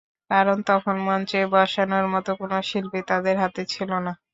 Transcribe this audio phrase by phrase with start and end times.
[0.31, 4.13] কারণ তখন মঞ্চে বসানোর মতো কোনো শিল্পী তাদের হাতে ছিল না।